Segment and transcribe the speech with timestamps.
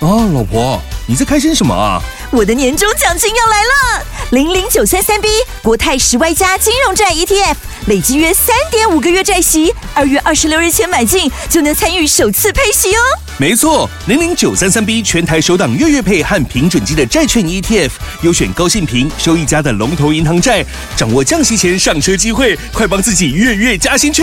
[0.00, 2.00] 哦，老婆，你在开心什么啊？
[2.30, 4.06] 我的年终奖金要来了！
[4.30, 5.28] 零零九三三 B
[5.62, 7.54] 国泰十 Y 加金融债 ETF，
[7.86, 13.00] 累计约三点五个月债息，二月二十六日前买进就能参与首次配息哦。
[13.36, 17.90] 没错，零零九三三 B 全台首档月月配和平准基的债券 ETF，
[18.22, 20.64] 优选高信平、收益佳的龙头银行债，
[20.96, 24.22] 掌握降息前上车机会，快帮自己月月加薪去！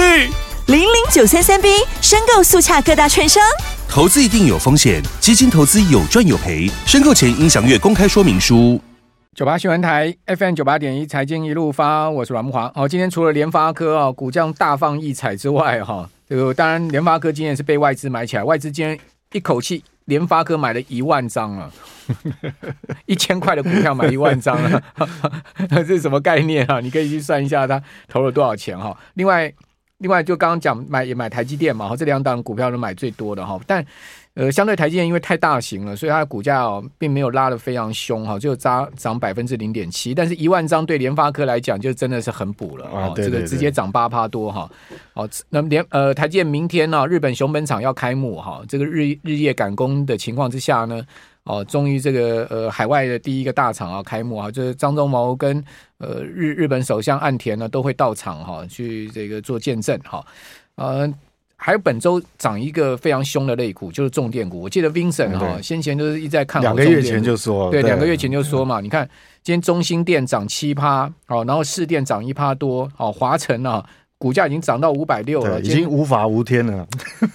[0.66, 1.70] 零零九三三 B
[2.02, 3.44] 申购速洽各大券商。
[3.90, 8.80] 投资一定有风险，基金投资有赚有赔，申购前应详阅公开说明书。
[9.34, 12.72] 九八新闻台 FM 九八点一财经一路发，我是阮木华。
[12.76, 19.00] 好，今天除了联发科啊股价大放异彩之外，哈，这个当然联发科今天是被外资买起来，外资今天
[19.32, 21.72] 一口气联发科买了一万张了，
[23.08, 24.84] 一千块的股票买一万张了，
[25.70, 26.80] 这是什么概念啊？
[26.82, 28.96] 你可以去算一下，他投了多少钱哈。
[29.16, 29.52] 另外。
[30.00, 33.60] 另外，就刚刚讲买也买台积电嘛，哈，这两档股票都买最多的哈。
[33.66, 33.84] 但
[34.36, 40.14] 呃，相对台积电因为太大型了，所以它的股价哦，并没有拉得非常凶哈，就涨涨百分之零点七。
[40.14, 44.70] 但是一万张对联发科来讲，就真的是很补了啊，这个直接涨八趴多哈。
[45.16, 51.04] 好，那么联呃台积电明天呢，日本熊本厂要开幕哈，这个日日夜赶工的情况之下呢。
[51.48, 55.64] 哦，终于这个呃海外的第一个大厂啊开幕啊，就是张忠谋跟
[55.98, 60.24] 呃日日本首相岸田呢都会到场哈、啊，去这个做见证哈。
[60.76, 61.12] 呃，
[61.56, 64.60] 还有本周涨一个非常凶的类股，就是重电股。
[64.60, 69.10] 我记得 Vincent 哈、啊、先前就是一直在看好，两个月前就说，对，两个月前就说嘛，你看
[69.42, 73.84] 今天中兴电涨七趴，哦，然后市电涨一趴多，哦，华晨啊。
[74.20, 76.88] 股价已经涨到五百六了，已经无法无天了。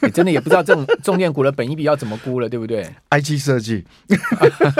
[0.02, 3.84] 你真的也不知道这种 重电股的本益比要怎么估了，对不对？IC 设计，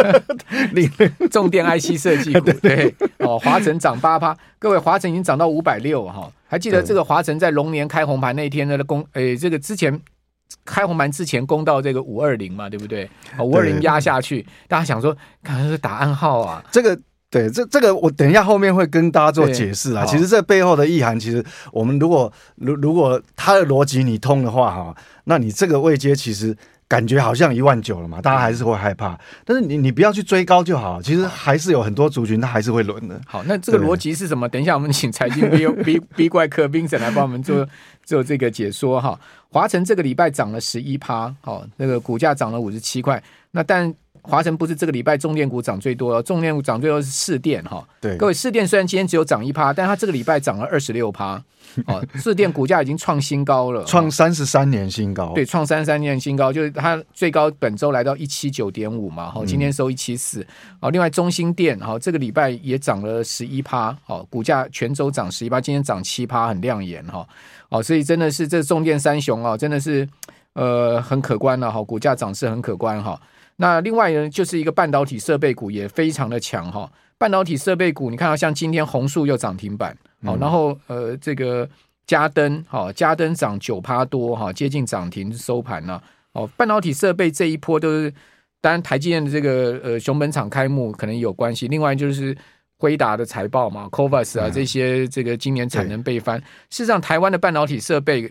[0.75, 0.89] 你
[1.29, 10.01] 重电 IC 设计股 对哦，华晨涨八趴，各位华晨已经涨到五百六哈，还记得这个华晨在龙年开红盘那一天的攻，诶，这个之前
[10.65, 13.09] 开红盘之前攻到这个五二零嘛，对不对？
[13.39, 16.99] 五二零压下去，大家想说，可能是打暗号啊，这个。
[17.33, 20.05] 对，这这个我等一下后面会跟大家做解释啊。
[20.05, 24.95] 其实这背后的意涵，其实我们如果如如果它的逻辑你通的话哈，
[25.25, 26.55] 那你这个位阶其实
[26.87, 29.19] 感觉好像一万九了嘛，大家还是会害怕。
[29.47, 33.19] 但是你你不要去追高就好，其实还是有很多族群它还是会轮的。
[33.27, 34.47] 好，那这个逻辑是什么？
[34.47, 37.67] 等一下我们请财经 B B B 怪客 Vincent 来帮我们做
[38.05, 39.19] 做这个解说哈。
[39.49, 43.23] 华晨这个礼拜涨了十一趴，好，那个股价涨了五十七块。
[43.53, 47.87] 那但华晨不是这个礼拜重电股涨最多，重电股涨最多是市电哈。
[48.01, 51.43] 对，各位市电虽然今天只有涨一趴，但它这个礼拜涨了二十六趴。
[51.87, 55.33] 哦，士电股价已经创新高了，创三十三年新高。
[55.35, 60.47] 对，创三十三年新高，就是它最高本周来到一七九点五嘛，哈，今天收一七四。
[60.81, 67.27] 哦，另外中兴电哈，这个礼拜也涨了十一趴，好，股价全周涨十一趴，今天涨七趴，很亮眼哈。
[67.71, 70.07] 哦，所以真的是这重电三雄啊，真的是
[70.53, 73.19] 呃很可观了哈，股价涨势很可观哈。
[73.63, 76.91] 那另外呢，就是一个半导体设备股也非常的强哈。
[77.17, 81.69] 半导体设备股，你看到像今天红树又涨停板，好，然后呃这个
[82.05, 86.03] 嘉登，好，嘉登涨九趴多哈，接近涨停收盘了。
[86.33, 88.13] 哦，半导体设备这一波都是，
[88.61, 92.37] 当然台积电的这个呃熊本厂开幕可能有关系，另外就是
[92.79, 96.41] 辉达的财报嘛，Covas 啊这些这个今年产能倍翻。
[96.69, 98.29] 事实上，台湾的半导体设备。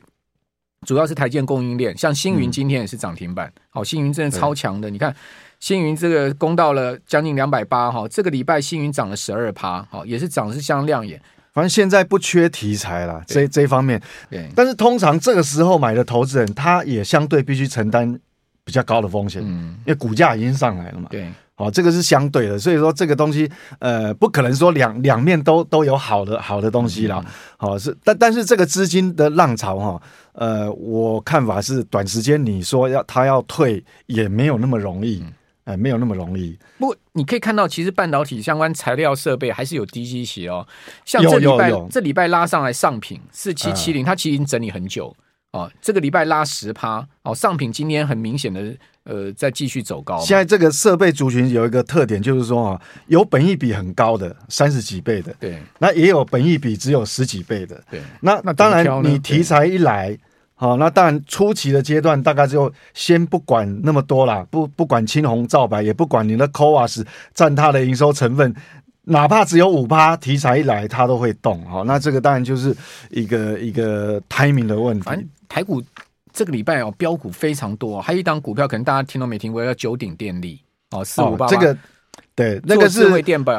[0.88, 4.90] 主要是台建供应链，像星云今天也是涨停板，好、嗯，星云真的超强的。
[4.90, 5.16] 你看，
[5.60, 11.22] 星云这个攻到了将近两百八，哈，这个礼拜星云涨了十二趴，好，也是涨的是相当亮眼。
[11.54, 14.02] 反正现在不缺题材了，这这一方面。
[14.30, 18.20] 对，但是通常这个时候买的投资人，他也相对必须承担
[18.64, 21.08] 比较高的风险，嗯，因为股价已经上来了嘛。
[21.12, 21.28] 对。
[21.58, 27.24] 哦，这个是相对的，所以说这个东西，呃，不可能说两两面都都有好的好的东西啦。
[27.58, 30.02] 好、嗯哦、是，但但是这个资金的浪潮哈、哦，
[30.34, 35.34] 呃，我看法是短时间你说要他要退也没有那么容易，哎、嗯
[35.66, 36.58] 呃，没有那么容易。
[36.80, 40.66] 不过你可以看到，其实半导体相关材料设备还是有低基期哦。
[41.06, 45.16] 像这礼拜这礼拜拉上来上品四七七零，它其实已经整理很久。
[45.52, 48.74] 哦，这个礼拜拉十趴，哦，上品今天很明显的，
[49.04, 50.18] 呃，在继续走高。
[50.20, 58.02] 现在这个设备族群有一个特点，就是说啊，有本益比很高的三十几倍的，对，那也有本益比只有十几倍的，对。
[58.22, 60.18] 那那当然，你题材一来，
[60.56, 68.56] 好，那当然初期的阶段大概就先不管那么多啦，不不管青红皂白，也不管你的 CoWoS 占它的营收成分。
[69.06, 71.66] 哪怕只有五趴，题材一来，它都会动。
[71.66, 72.74] 好，那这个当然就是
[73.10, 75.10] 一个一个 timing 的问题。
[75.52, 75.84] 台股
[76.32, 80.62] 这个礼拜哦，标股非常多，还有一档股票可能大家听都没听过，叫九鼎电力
[80.92, 81.46] 哦，四五八。
[81.46, 81.78] 这个
[82.34, 83.10] 对，那个是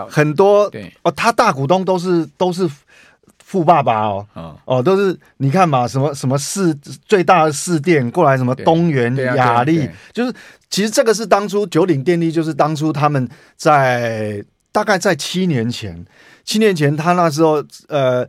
[0.08, 0.90] 很多对。
[1.02, 2.66] 哦，他大股东都是都是
[3.36, 6.74] 富爸爸哦，哦，哦，都是你看嘛，什么什么市
[7.04, 10.32] 最大的市电过来，什么东元、亚力，就是
[10.70, 14.42] 其实这个是当初九鼎电力，就是当初他们在
[14.72, 16.02] 大概在七年前，
[16.42, 18.26] 七年前他那时候呃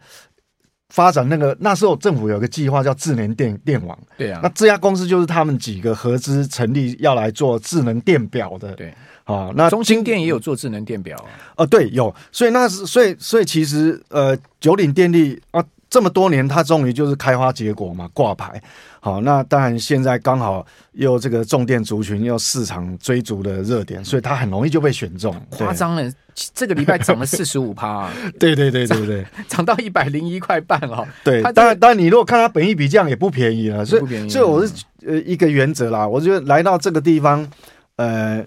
[0.94, 8.94] 发展那个那时候政府有个计划叫智能电电网，对啊，那这家公司就是他们几个合资成立要来做智能电表的，对。
[9.24, 11.32] 啊，那中兴电也有做智能电表啊？
[11.56, 15.64] 哦，对，有，所以那是，所以，所以其实，呃，九鼎电力啊，
[15.94, 18.60] 这么多年，它终于就是开花结果嘛，挂牌。
[19.00, 25.36] 好，那当然现在刚好又这个重电族群又市场追逐的热点，所以它很容易就被选中。
[25.52, 26.12] 夸张了，
[26.56, 28.10] 这个礼拜涨了四十五趴，
[28.40, 31.08] 对对对对对， 涨到一百零一块半哦。
[31.24, 34.74] 对，当然当然，你如果看它本益比这样也不便宜了，所以所以我是
[35.06, 37.48] 呃一个原则啦，我觉得来到这个地方，
[37.98, 38.44] 呃。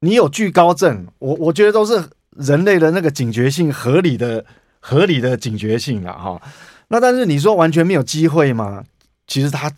[0.00, 2.00] 你有惧高症，我我觉得都是
[2.36, 4.44] 人类的那个警觉性合理的、
[4.80, 6.40] 合理的警觉性了哈。
[6.88, 8.84] 那但是你说完全没有机会吗？
[9.26, 9.70] 其实它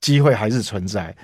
[0.00, 1.14] 机会还是存在。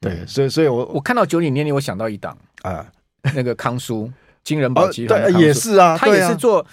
[0.00, 2.86] 对，所以所以我我看到九零年龄，我想到一档啊，
[3.34, 4.10] 那个康舒。
[4.44, 6.64] 金人宝集团也是啊，他也是做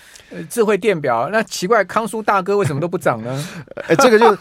[0.50, 1.29] 智慧电表。
[1.31, 3.47] 那奇怪，康舒大哥为什么都不涨呢？
[3.88, 4.38] 哎， 这个就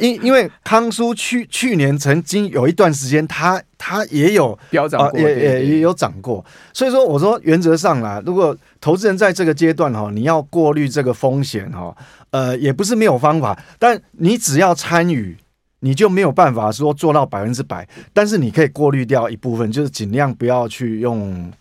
[0.00, 6.44] 因因为康舒去去年曾经有一段时间，他他也有飙涨过，也也也有涨过。
[6.72, 11.96] 所以说，我说原则上啦，如果投资人在这个阶段哈，你要过滤这个风险哈，
[12.30, 15.36] 呃，也不是没有方法，但你只要参与，
[15.78, 21.52] 你就没有办法说做到百分之百，但是你可以过滤掉一部分，就是尽量不要去用。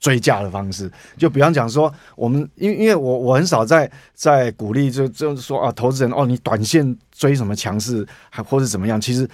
[0.00, 9.28] 追价的方式，就比方讲说，我们因因为我我很少在在鼓励，就就是说啊，投资人哦，你短线追什么强势，还或是怎么样，其实。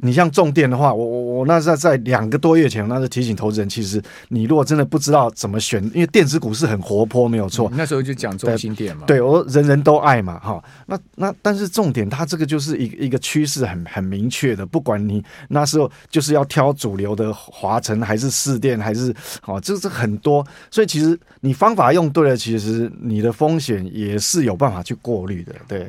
[0.00, 7.70] 你像重电的话，我我我那是在在两个多月前，那是提醒投资人，其实你如果真的不知道怎么选，因为电子股是很活泼，没有错。
[7.74, 10.62] 那时候就讲中心点嘛，对，对我人人都爱嘛，哈。
[10.86, 19.14] 那那但是重点，它这个就是一个一个趋势很很明确的，不管你那时候就是要挑主流的华晨还是市电还是
[19.46, 25.88] 哦，这是很多，所以其实你方法用对了，其实你的风险也是有办法去过滤的，对。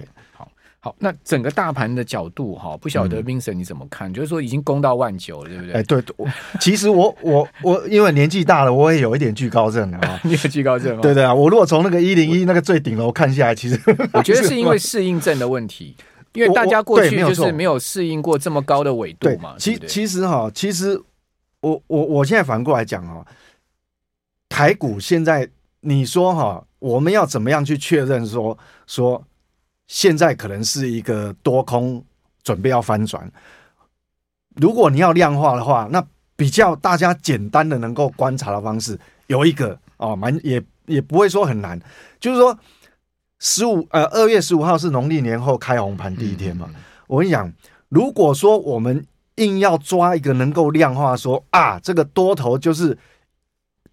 [0.81, 4.09] 好，那整个大盘的角度哈，不晓得 Vincent 你怎么看？
[4.09, 5.73] 嗯、就是说已经攻到万九了，对不对？
[5.73, 6.01] 哎，对，
[6.61, 10.19] 其实我我我因为年纪大了，我也有一点惧高症啊。
[10.23, 11.01] 你有惧高症吗？
[11.01, 13.77] 对对啊，我如果从那个一零一那个最顶楼看下来，其实
[14.13, 15.93] 我觉得是因为 适应症的问题，
[16.31, 19.55] 因为大家过去就是没有适应过这么高的纬度嘛。
[19.59, 20.97] 其其实哈，其实
[21.59, 23.25] 我我我现在反过来讲哈，
[24.47, 25.49] 台股现在
[25.81, 29.21] 你说哈，我们要怎么样去确认说说？
[29.89, 32.01] 现在可能是一个多空
[32.43, 33.29] 准备要翻转。
[34.55, 36.05] 如果你要量化的话，那
[36.35, 41.79] 比较大家简单的能够观察的方式有一个哦，蛮也也不会说很难，
[42.19, 42.55] 就是说
[43.39, 46.69] 十五呃二月十五号是农历年后开红盘第一天嘛。
[47.07, 47.51] 我跟你讲，
[47.89, 49.03] 如果说我们
[49.37, 52.95] 硬要抓一个能够量化说啊，这个多头就是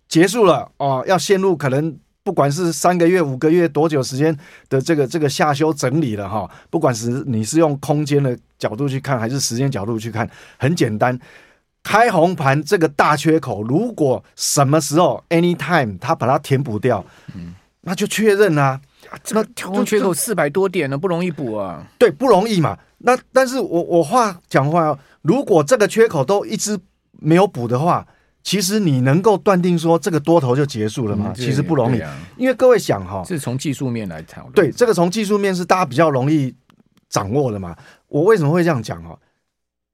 [0.09, 1.99] 结束了哦，要陷入可能。
[2.27, 4.37] 不管是三个月、五个月多久时间
[4.69, 10.29] 的这个这个下修整理了哈，不管是你是用空间的角度去看，还是时间角度去看，
[10.59, 11.17] 很简单，
[11.85, 18.81] 开红盘这个大缺口，如果什么时候 anytime 它把它填补掉，嗯，那就确认啊，
[19.31, 22.77] 那跳空缺口四百多点呢，不容易补啊，对，不容易嘛。
[22.99, 26.77] 那但是我我话讲话哦，如果这个缺口都一直
[27.13, 28.05] 没有补的话。
[28.47, 31.33] 其实你能够断定说这个多头就结束了吗？
[31.35, 32.01] 其实不容易，
[32.37, 34.53] 因为各位想哈，是从技术面来讨论。
[34.53, 36.55] 对，这个从技术面是大家比较容易
[37.09, 37.77] 掌握的嘛。
[38.07, 39.19] 我为什么会这样讲哈？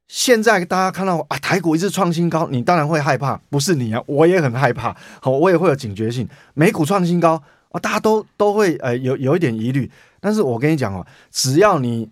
[0.06, 4.94] 现在大家看到啊，台股一直创新高，你当然会害怕，不是你啊，我也很害怕。
[5.22, 6.28] 好，我也会有警觉性。
[6.52, 9.90] 美股创新高啊，大家都都会呃有有一点疑虑。
[10.20, 12.06] 但是我跟你讲哦，只要你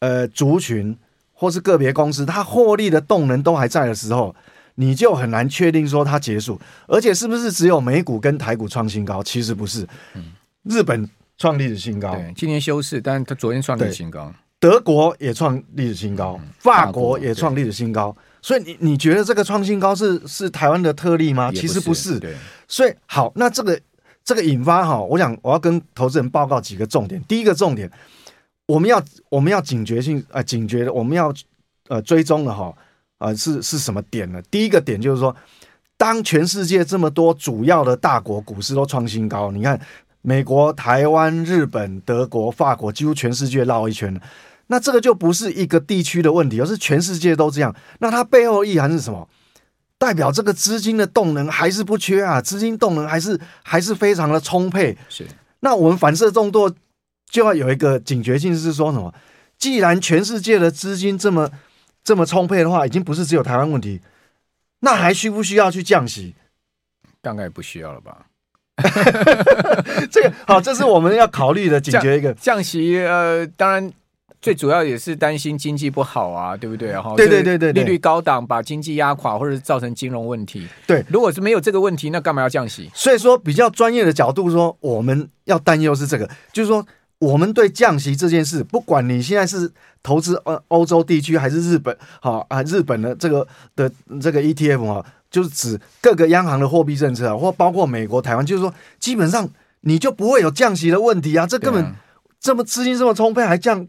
[0.00, 0.98] 呃族群
[1.32, 4.34] 或是个别公司，它获利的动能都还在的时候。
[4.76, 9.22] 你就很难确定说它结束，而且是不是只有美股跟台股创新高？
[9.22, 9.86] 其实不是，
[10.64, 21.52] 日本创历史新高，对，今年休市，但是它昨天创历史新高，德国也创历史新高，法国也创历史新高，所以你你觉得这个创新高是是台湾的特例吗？
[21.52, 22.34] 其实不是，对，
[22.66, 23.80] 所以好，那这个
[24.24, 27.22] 这个引发哈，我想我要跟投资人报告几个重点。
[27.28, 27.88] 第一个重点，
[28.66, 31.32] 我们要我们要警觉性啊、呃，警觉的，我们要
[31.88, 32.74] 呃追踪的哈。
[33.24, 34.42] 啊、呃，是是什么点呢？
[34.50, 35.34] 第一个点就是说，
[35.96, 39.80] 当全世界这么多主要的大国股市都创新高，你看
[40.20, 44.20] 美国、台湾、日本、德国、法国，几乎全世界绕一圈了。
[44.66, 47.74] 那这个就不是一个地区的问题，而是全世界都这样。
[48.00, 49.26] 那它背后意涵是什么？
[49.96, 54.96] 代表这个资金的动能还是不缺啊，资金动能还是还是非常的充沛。
[55.08, 55.26] 是。
[55.60, 56.70] 那我们反射动作
[57.30, 59.14] 就要有一个警觉性，是说什么？
[59.56, 61.50] 既然全世界的资金这么
[62.04, 64.00] 这么充沛的话，已经不是只有台湾问题，
[64.80, 66.34] 那还需不需要去降息？
[67.20, 68.26] 大概不需要了吧？
[70.12, 72.98] 这个好，这是我们要考虑的警觉一个降，降息。
[72.98, 73.92] 呃，当然。
[74.42, 76.94] 最主要也是担心经济不好啊，对不对？
[77.00, 80.68] 哈，对对对对，利率高档把经济压垮，或者造成金融问题。
[80.86, 82.90] 对，如果是没有这个问题，那干嘛要降息？
[82.92, 86.86] 所以说，比较专业的角度说，我们要担忧是这个，就是说，
[87.18, 89.70] 我们对降息这件事，不管你现在是
[90.02, 93.90] 投资呃欧洲地区还是日本，好啊，日本的这个的
[94.20, 99.48] 这个 ETF 啊，就是指各个央行的货币政策啊，或包括美国、台湾，就是说，基本上
[99.82, 101.94] 你就不会有降息的问题啊，这根本
[102.40, 103.86] 这么资金这么充沛，还降。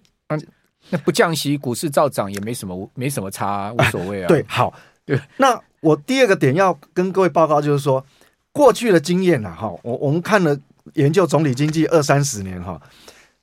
[0.91, 4.27] 那不降息，股市照涨也没什么，没什么差，啊，无所谓啊。
[4.29, 4.71] 对，好，
[5.03, 5.19] 对。
[5.37, 8.05] 那我第二个点要跟各位报告，就是说
[8.51, 10.55] 过去的经验啊，哈，我我们看了
[10.93, 12.79] 研究总体经济二三十年哈，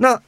[0.02, 0.20] 那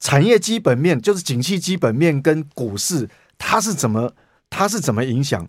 [0.00, 4.12] 产业基本面就是景气基本面跟股市它是怎么
[4.50, 5.46] 它是怎么影响？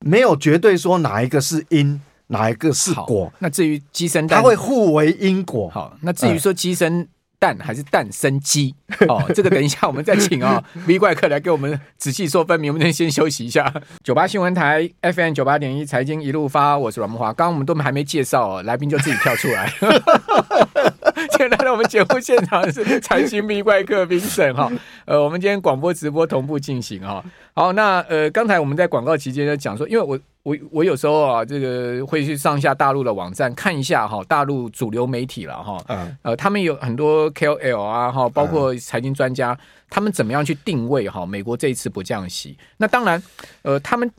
[0.00, 3.32] 没有绝对说哪一个是因，哪一个是果。
[3.40, 5.68] 那至于鸡生蛋，它会互为因果。
[5.68, 7.00] 好，那至于说鸡生。
[7.00, 7.06] 呃
[7.40, 8.74] 蛋还是蛋生鸡
[9.06, 12.72] 哦，这个等一下我们再请啊、哦、 V 怪客来给我们仔细说分明。
[12.72, 13.72] 我们先休息一下。
[14.02, 17.26] 九八新闻台 FM 九八点一财经一路发，我是阮木华。
[17.26, 19.72] 刚刚我们都还没介绍、哦，来宾就自己跳出来。
[21.36, 24.70] 现在来到我们节目现场是财经密怪客评审哈。
[25.04, 27.22] 呃，我们今天广播直播同步进行哈。
[27.54, 30.18] 好，那呃，刚才我们在广告期间就讲说，因为我。
[30.44, 39.58] 我我有时候啊，这个会去上下大陆的网站看一下哈，大陆主流媒体了哈，嗯，呃，他们有很多 KOL 啊哈，包括财经专家，
[39.90, 41.26] 他们怎么样去定位哈？
[41.26, 43.22] 美国这一次不降息，那当然，
[43.60, 44.10] 呃，他们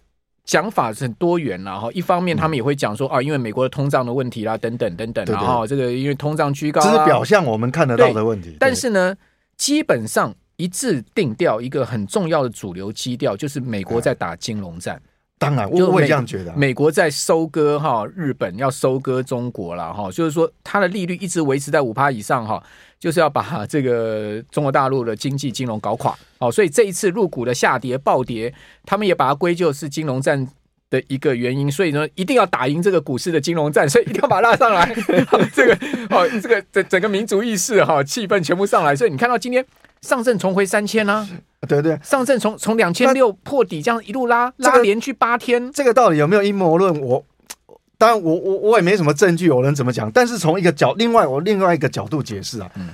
[0.50, 1.91] 讲法是很多元啦哈。
[1.94, 8.58] 一方面，他们也会讲说啊，因为美国的通胀的问题啦，等等等等，然后这个因为通胀居高，这是表象，我们看得到的问题。
[8.60, 9.15] 但是呢，
[9.58, 15.00] 基本上一致定调一个很重要的主流基调，就是美国在打金融战。
[15.39, 16.53] 当然，我会这样觉得。
[16.53, 22.62] 美国在收割哈，日本要收割中国了哈，就是说它的利率一直维持在五趴以上哈，
[23.00, 26.13] 就是要把这个中国大陆的经济金融搞垮。
[26.39, 28.53] 哦，所以这一次入股的下跌暴跌，
[28.86, 30.46] 他们也把它归咎是金融战
[30.89, 31.72] 的一个原因。
[31.72, 34.93] 所以呢，一定要打赢这个股市的金融战，所以一定要把它拉上来。
[35.53, 35.74] 这个
[36.10, 38.93] 哦，这个整整个民族意识哈，气氛全部上来。
[38.93, 39.65] 所以你看到今天
[40.01, 41.27] 上证重回三千呢。
[41.68, 46.98] 对对，上证从从两千六破底这样一路拉拉连续八天，这个到底有没有阴谋论？
[47.01, 47.22] 我
[47.98, 50.10] 当然我我我也没什么证据，我能怎么讲？
[50.10, 52.91] 但是从一个角，另外我另外一个角度解释啊，嗯、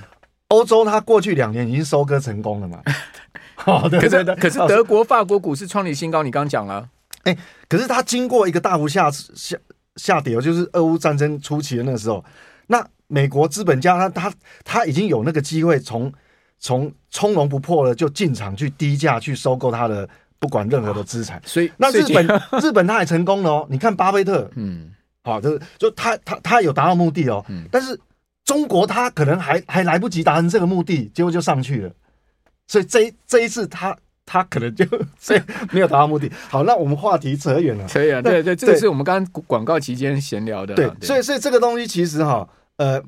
[0.48, 2.82] 欧洲它过去两年已经收割成功了嘛。
[3.54, 6.88] 好的，可是可是德国、法国股市创立新高，你刚讲了，
[7.22, 9.56] 哎，可是它经过一个大幅下下
[9.94, 12.24] 下跌，就是俄乌战争初期的那个时候，
[12.66, 14.32] 那美国资本家他他
[14.64, 16.12] 他已经有那个机会从。
[16.58, 20.08] 从从容不迫的就进场去低价去收购他的
[20.38, 22.26] 不管任何的资产，所以那日本
[22.62, 23.66] 日本他也成功了哦。
[23.70, 24.90] 你看巴菲特，嗯，
[25.22, 27.98] 好，就是就他他他有达到目的哦，嗯，但是
[28.44, 31.92] 中国他可能还还来不及达成这个目的，结果就上去了。
[32.66, 34.84] 所以这这一次他他可能就
[35.20, 35.40] 这
[35.72, 36.30] 没有达到目的。
[36.48, 38.22] 好，那我们话题扯远了，扯远了。
[38.22, 40.74] 对对，这个是我们刚刚广告期间闲聊的。
[40.74, 43.02] 对，所以所以这个东西其实哈，呃。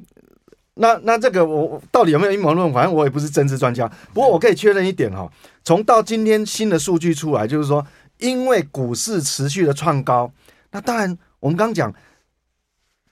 [0.81, 2.73] 那那这个我到底有没有阴谋论？
[2.73, 3.87] 反正我也不是政治专家。
[4.15, 5.31] 不过我可以确认一点哈，
[5.65, 7.85] 从到今天新的数据出来，就是说，
[8.19, 10.33] 因为股市持续的创高，
[10.71, 11.93] 那当然我们刚讲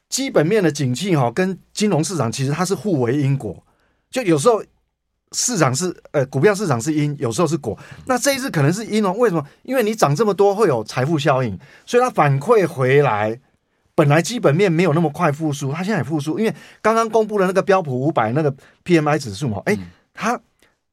[0.08, 3.62] 基本面的景气哈，跟金融市场其实它是互为因果。
[4.10, 4.62] 就有时候
[5.32, 7.76] 市场是呃股票市场是因，有时候是果。
[8.06, 9.44] 那这一次可能是因哦，为什么？
[9.64, 13.40] 因为你涨这么多会有财富效应，所以它反馈回来。
[13.96, 19.76] 本来基本面没有那么快复苏，它现在也复苏，因为刚刚公布的那个标普五百那个 PMI 指数嘛，哎，
[20.12, 20.38] 它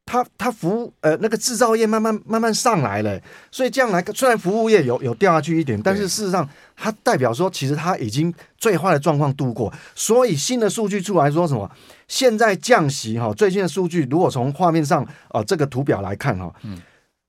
[0.06, 3.20] 它它服务呃那个制造业慢慢慢慢上来了，
[3.50, 11.70] 所以这样来虽然服务业有有掉下去一点，但是事实上它代表说其实它已经最坏的状况度过，所以新的数据出来说什么？
[12.08, 16.80] 现在降息哈，最新的数据如果从画面上啊这个图表来看哈，嗯，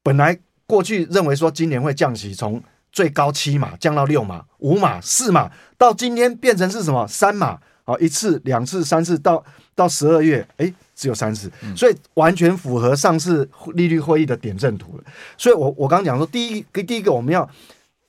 [0.03, 2.61] 本来过去认为说今年会降息，从
[2.95, 7.59] 最高七码降到六码、五码、四码，到今天变成是什么三码？
[7.83, 9.43] 好，一次、两次、三次，到
[9.75, 15.03] 到十二月，哎，只有三次，所以完全符合上次利率会议的点阵图了。
[15.37, 17.47] 所以我我刚刚讲说，第一个第一个我们要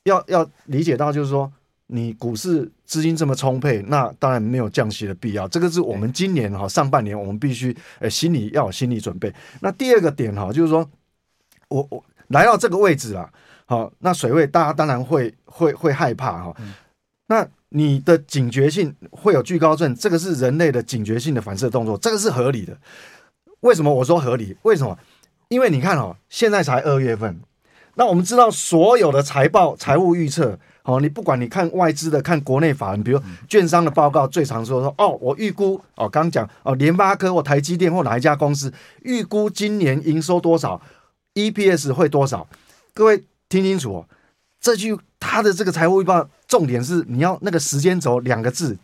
[0.03, 1.51] 要要理解到，就是说
[1.87, 5.45] 你股市资金这么充沛，那当然没有降息的必要。
[5.49, 9.31] 这个是我们今年哈上半年我们必须呃心里要有心理准备。
[9.59, 10.89] 那第二个点哈，就是说
[11.67, 13.29] 我我来到这个位置啊。
[13.67, 16.55] 好，那水位大家当然会会会害怕哈。
[17.27, 22.77] 那你的警觉性会有惧高症，这个是人类的警觉性的反射动作，这个是合理的。
[23.59, 24.55] 为什么我说合理？
[24.61, 24.97] 为什么？
[25.49, 27.39] 因为你看哦，现在才二月份，
[27.95, 33.19] 那我们知道所有的财报、财务预测，哦，你不管你看外资的、看国内法人，比如
[33.49, 40.81] 券商的报告，最常说说哦，我预估哦，刚讲哦，联发科或台积电或哪一家公司预估今年营收多少
[41.33, 42.47] ，EPS 会多少？
[42.93, 44.07] 各位听清楚哦，
[44.59, 48.77] 这句他的这个财务预报重点是你要那个时间轴两个字，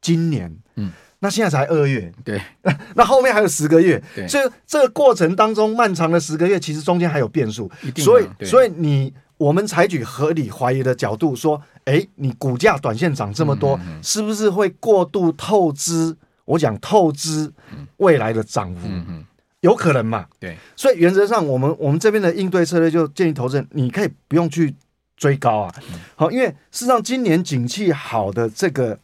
[0.00, 0.92] 今年，嗯。
[1.22, 2.40] 那现在才二月，对，
[2.96, 16.16] 那后面还有十个月，对，所以这个过程当中漫长的十个月，其实中间还有变数，所以所以你我们采取合理怀疑的角度说，哎，你股价短线涨这么多，嗯、是不是会过度透支？
[16.46, 17.52] 我讲透支
[17.98, 19.22] 未来的涨幅，嗯、
[19.60, 20.26] 有可能嘛？
[20.38, 24.74] 对，所以原则上我们我们这边的应对策略就建议投资人，你可以不用去
[25.16, 25.74] 追高啊，
[26.16, 28.98] 好，因为事实上今年景气好的这个。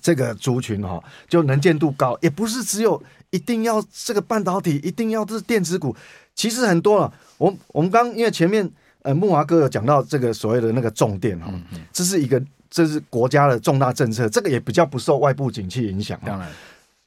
[0.00, 0.98] 这个族群哈，
[1.28, 5.94] 就能见度高，也不是只有一定要这个半导体，一定要这是电子股，
[6.34, 7.12] 其实很多了。
[7.36, 8.66] 我我们刚因为前面
[9.02, 11.52] 呃木华哥有讲到这个所谓的那个重电哈，
[11.92, 16.18] 这是一个这是国家的重大政策，这个也比较不受外部景气影响。
[16.24, 16.50] 当然，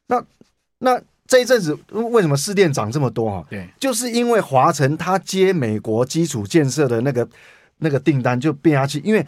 [0.05, 0.23] 那
[0.77, 3.45] 那这一阵子为什么市电涨这么多哈？
[3.49, 7.27] 对，就是因为华晨他接美国基础建设的那个
[7.77, 9.25] 那个订单就变压器，因为。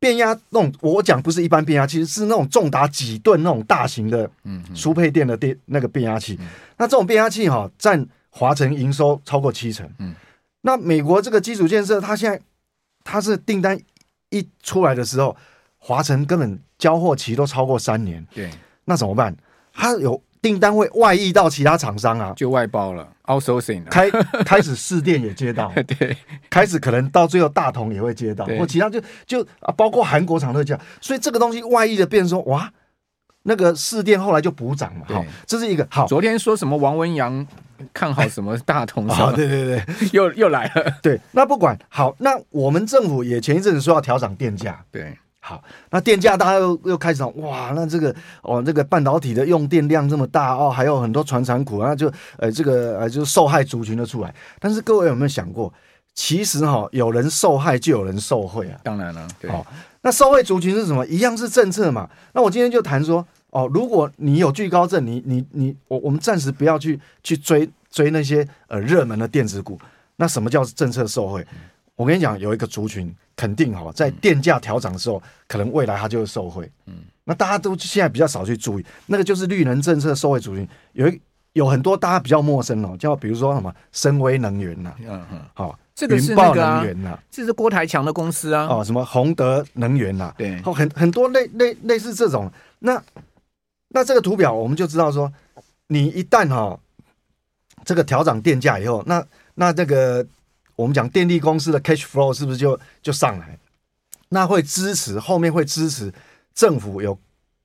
[0.00, 6.38] 变压那种，我讲不是一般变压器，是那种重达几吨那种大型的，嗯，输配电的电那个变压器。
[6.76, 9.88] 那这种变压器哈，占华晨营收超过七成。
[10.00, 10.14] 嗯，
[10.60, 12.38] 那美国这个基础建设，它现在
[13.02, 13.80] 它是订单
[14.28, 15.34] 一出来的时候，
[15.78, 18.22] 华晨根本交货期都超过三年。
[18.34, 18.50] 对，
[18.84, 19.34] 那怎么办？
[19.72, 20.20] 它有。
[20.44, 24.10] 订单会外溢到其他厂商啊，就外包了，outsourcing 开
[24.44, 26.14] 开始试电也接到， 对，
[26.50, 32.70] 开始可能到最后大同也会接到，或其他就就啊，包括韩国厂都这样，所以这个东西外溢的变说哇，
[33.44, 36.06] 那个市电后来就补涨嘛，好，这是一个好。
[36.06, 37.46] 昨天说什么王文洋
[37.94, 39.82] 看好什么大同，啊， 对对对，
[40.12, 41.74] 又又来了，对，那不管。
[41.88, 45.16] 好，那我们政府也前一阵子说要调涨电价，对。
[45.46, 54.34] 好，那电价大家又又开始讲，哇，那这个哦，这个半导体的用电量这么大哦，还有很多传产股，那就呃这个呃就是受害族群的出来。
[54.58, 55.70] 但是各位有没有想过，
[56.14, 58.80] 其实哈、哦，有人受害就有人受贿啊。
[58.82, 59.50] 当然了，对。
[59.50, 59.66] 好、哦，
[60.00, 61.06] 那受贿族群是什么？
[61.08, 62.08] 一样是政策嘛。
[62.32, 69.78] 那我今天就谈说，哦，如果你有惧高症，你你你，我我们暂时不要去去追追那些呃热门的电子股。
[70.16, 71.42] 那什么叫政策受贿？
[71.52, 71.58] 嗯
[71.96, 76.68] 我跟你讲，有一个族群肯定哈，在电价调涨的时候，可能未来它就会受惠。
[76.86, 81.20] 嗯，那大家都现在比较少去注意，那个就是绿能政策受惠族群，有一
[81.52, 93.00] 有很多大家比较陌生哦，叫比如说什么深威能源呐，嗯嗯，好，这个是那个能源呐，这是郭台强的公司啊，哦，什么宏德能源呐，对，很很多类类类似这种，那
[93.90, 95.32] 那这个图表我们就知道说，
[95.86, 96.76] 你一旦哈
[97.84, 100.26] 这个调涨电价以后，那那这个。
[100.76, 103.58] 我们讲电力公司的 cash flow 是不是就就上来？
[104.30, 106.12] 那会支持后面会支持
[106.54, 107.16] 政府有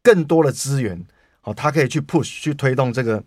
[0.03, 1.03] 更多的资源，
[1.41, 3.23] 好，它可以去 push 去推动这个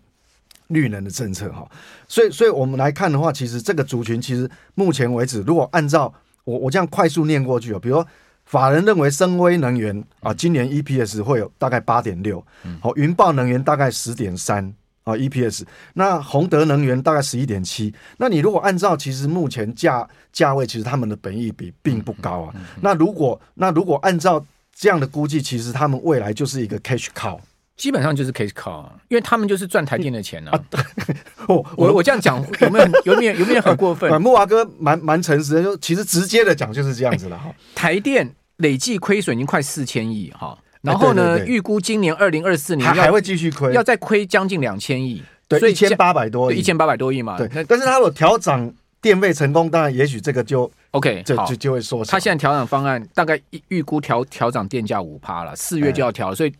[0.67, 1.69] 绿能的政策哈。
[2.07, 6.13] 所以，所以我们来看的话，其实这个族群其实目前为止，如果按照
[6.45, 8.07] 我我这样快速念过去哦，比如说
[8.45, 12.45] 法人认为深威能源啊，今年 EPS 会有大概八点六，
[12.79, 14.73] 好，云豹能源大概十点三。
[15.03, 15.63] 啊，EPS，
[15.93, 17.93] 那宏德能源大概十一点七。
[18.17, 22.53] 那你如果按照其实目前价价位，其实他们的本益比并不高啊。
[22.81, 27.37] 那如果那如果按照这样的估计，其实他们未来就是一个 cash cow，
[27.75, 30.59] 基本上就是 cash cow，因为他们就是赚台电的钱啊。
[31.47, 34.09] 我我我这样讲有没有有没有有没有很过分？
[34.21, 37.53] 木华哥蛮蛮诚实的，就其实直接的讲就是这样子了哈。
[37.75, 40.57] 台电累计亏损已经快四千亿哈。
[40.83, 41.39] 然后呢？
[41.45, 47.37] 预估今年二零二四年还会继续亏，要再亏将近两千亿，对，一千八百多亿，一千八百多亿嘛。
[47.37, 48.69] 对，但是他有调涨
[49.01, 56.53] 电费成功，当然也许这个就 OK，这就就会说，他现在调整方案大概预估调调涨电价五趴了，四月就要调，所以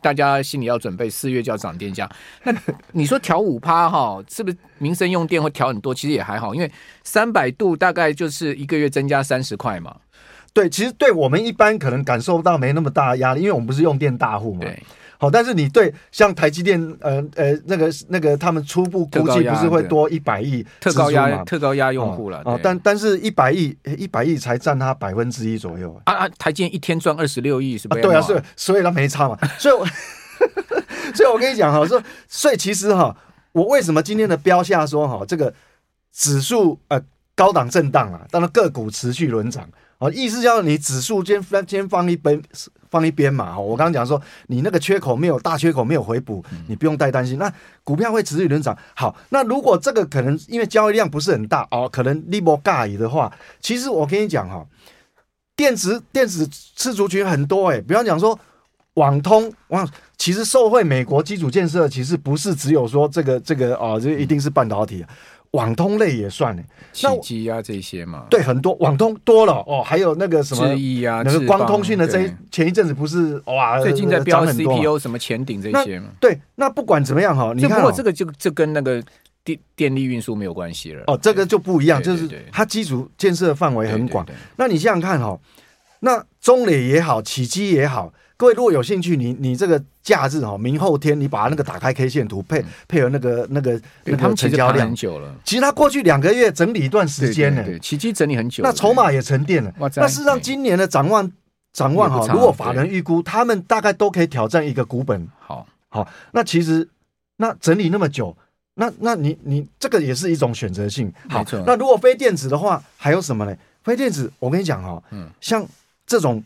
[0.00, 2.08] 大家心里要准备，四月就要涨电价。
[2.44, 2.54] 那
[2.92, 5.92] 你说调五趴哈，是不是民生用电会调很多？
[5.92, 6.70] 其实也还好，因为
[7.02, 9.96] 三百度大概就是一个月增加三十块嘛。
[10.54, 14.60] 对，其实对我们一般可能感受到没那么大压力，因为我们不是用电大户嘛。
[14.60, 14.82] 对。
[15.16, 22.42] 好，但是你对像台积电，呃呃，那个那个他们初步估计不是会多一百亿特高压特高压用户了。
[22.44, 25.98] 哦，但但是一百亿一百亿才占它百分之一左右。
[26.04, 26.28] 啊啊！
[26.36, 28.02] 台积电一天赚二十六亿是不是？
[28.02, 29.38] 对啊，是，所以它没差嘛。
[29.58, 29.86] 所以我，
[31.14, 33.16] 所以我跟你讲哈，说，所以其实哈，
[33.52, 35.54] 我为什么今天的标下说哈，这个
[36.12, 37.00] 指数呃
[37.34, 39.66] 高档震荡啊，当然个股持续轮涨。
[40.12, 42.42] 意思叫你指数先先放一边，
[42.90, 43.58] 放一边嘛。
[43.58, 47.38] 我刚刚讲说，你那个缺口没有大缺口没有回补，你不用太担心。
[47.38, 47.52] 那
[47.82, 48.76] 股票会持续轮涨。
[48.94, 54.66] 好，那如果这个可能因为交易量不是很大哦，可能利波尬移的话，其实我跟你讲哈，
[55.56, 58.38] 电子电子次族群很多哎、欸，比方讲说
[58.94, 65.04] 网通网，其实受惠美国基础建设，其实不是只有说这个这个哦，这一定是半导体。
[65.54, 66.62] 网通类也算呢，
[66.92, 79.02] 起机啊这些嘛，对，很多网通多了哦，还有那个什么智易啊，那个光通讯的这一前一阵子不是哇，最近在飙 CPU 什么前顶这些嘛，对，那不管怎么样哈，你看，不过这个就就跟那个
[79.44, 81.04] 电电力运输没有关系了。
[81.06, 84.26] 哦，这个就不一样，就是它基础建设范围很广。
[84.56, 85.38] 那你想想看哈，
[86.00, 88.12] 那中磊也好，起基也好。
[88.44, 95.34] 各位如果有兴趣，你你这个假日哈，明后天你把那个打开 K 线图配配合那个那个那个成交量，很久了。
[95.44, 99.72] 其实它过去两个月整理一段时间呢，对，奇迹整理很久，那筹码也沉淀了。
[99.96, 101.32] 那事实上今年的展望
[101.72, 105.26] 展望哈，如果法人预估，他们大概都可以挑战一个股本。
[105.40, 106.86] 好，好，那其实
[107.38, 108.36] 那整理那么久，
[108.74, 111.10] 那那你你这个也是一种选择性。
[111.30, 113.56] 好，那如果非电子的话，还有什么呢？
[113.82, 115.66] 非电子，我跟你讲哈，嗯，像
[116.06, 116.44] 这种。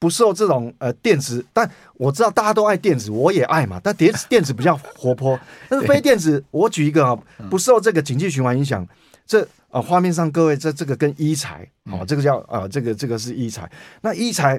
[0.00, 3.78] 不受这种呃电子，但我知道大家都爱电子，我也爱嘛。
[3.84, 7.16] 但电 电子比较活泼，但是非电子，我举一个啊，
[7.50, 8.84] 不受这个经济循环影响。
[9.26, 13.70] 这啊，画面上各位，这这个跟医材哦，这个叫啊，这个这个是医材。
[14.00, 14.58] 那医材，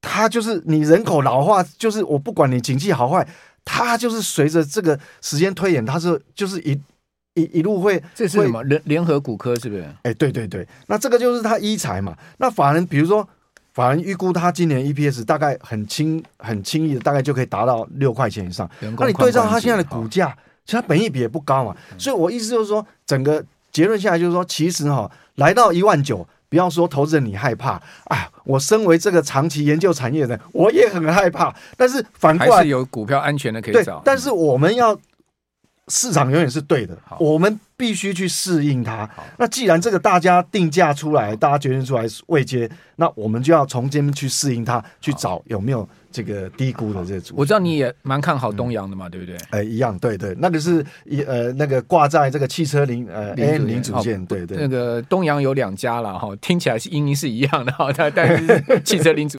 [0.00, 3.26] 它就是你人口老化，就是我不管你经济好坏，
[3.64, 6.80] 它就是随着这个时间推演，它是就是一
[7.34, 8.00] 一一路会。
[8.14, 8.62] 这是什么？
[8.62, 9.84] 联联合骨科是不是？
[10.04, 12.16] 哎，对对对，那这个就是它医材嘛。
[12.38, 13.28] 那法人比如说。
[13.72, 18.68] 法人预估他今年 EPS 大概很轻很轻易的，大概就可以达到六块钱以上。
[18.98, 20.28] 那你对照它现在的股价，
[20.64, 21.74] 其实它本益比也不高嘛。
[21.96, 31.54] 所以我意思就是说，整个结论下来就是说，其实哈，来到一万九，不要说投资人你害怕，哎，我身为这个长期研究产业的，我也很害怕。
[31.76, 34.02] 但是反过来还是有股票安全的可以找。
[34.04, 34.98] 但是我们要。
[35.88, 39.08] 市场永远是对的，我们必须去适应它。
[39.36, 47.34] 那既然这个大家定价出来，大家决定出来未接，那我们就要从这边去适应它，去找有没有这个低估的这组。
[47.36, 49.36] 我知道你也蛮看好东阳的嘛，对不对？
[49.50, 54.56] 哎，一样，对对，那个是一呃那个挂在这个汽车零呃 AM 零组件，对对。
[54.58, 59.30] 那个东阳有两家了哈，听起来是音音是一样的哈，但但是汽车零组。